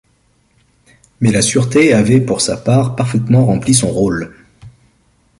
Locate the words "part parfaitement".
2.57-3.45